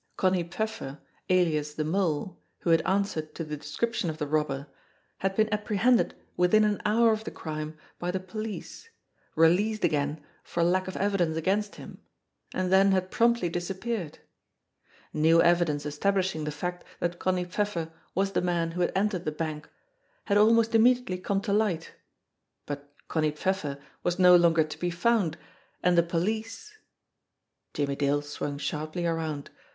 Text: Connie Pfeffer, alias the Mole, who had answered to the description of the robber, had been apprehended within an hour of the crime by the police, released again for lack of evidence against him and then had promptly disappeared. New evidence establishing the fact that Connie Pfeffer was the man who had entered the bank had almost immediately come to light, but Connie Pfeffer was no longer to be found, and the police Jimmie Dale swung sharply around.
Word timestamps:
Connie 0.17 0.41
Pfeffer, 0.49 0.99
alias 1.29 1.75
the 1.75 1.83
Mole, 1.83 2.41
who 2.61 2.71
had 2.71 2.81
answered 2.87 3.35
to 3.35 3.43
the 3.43 3.55
description 3.55 4.09
of 4.09 4.17
the 4.17 4.25
robber, 4.25 4.65
had 5.19 5.35
been 5.35 5.53
apprehended 5.53 6.15
within 6.35 6.63
an 6.63 6.81
hour 6.85 7.11
of 7.13 7.23
the 7.23 7.29
crime 7.29 7.77
by 7.99 8.09
the 8.09 8.19
police, 8.19 8.89
released 9.35 9.83
again 9.83 10.19
for 10.43 10.63
lack 10.63 10.87
of 10.87 10.97
evidence 10.97 11.37
against 11.37 11.75
him 11.75 12.01
and 12.51 12.71
then 12.73 12.91
had 12.93 13.11
promptly 13.11 13.47
disappeared. 13.47 14.17
New 15.13 15.39
evidence 15.39 15.85
establishing 15.85 16.45
the 16.45 16.51
fact 16.51 16.83
that 16.99 17.19
Connie 17.19 17.45
Pfeffer 17.45 17.93
was 18.15 18.31
the 18.31 18.41
man 18.41 18.71
who 18.71 18.81
had 18.81 18.91
entered 18.95 19.23
the 19.23 19.31
bank 19.31 19.69
had 20.25 20.35
almost 20.35 20.73
immediately 20.73 21.19
come 21.19 21.41
to 21.41 21.53
light, 21.53 21.93
but 22.65 22.91
Connie 23.07 23.29
Pfeffer 23.35 23.77
was 24.01 24.17
no 24.17 24.35
longer 24.35 24.63
to 24.63 24.79
be 24.79 24.89
found, 24.89 25.37
and 25.83 25.95
the 25.95 26.01
police 26.01 26.75
Jimmie 27.75 27.95
Dale 27.95 28.23
swung 28.23 28.57
sharply 28.57 29.05
around. 29.05 29.51